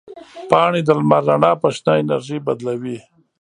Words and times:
پاڼې 0.49 0.81
د 0.87 0.89
لمر 0.99 1.21
رڼا 1.29 1.51
په 1.61 1.67
شنه 1.75 1.93
انرژي 2.01 2.37
بدلوي. 2.45 2.97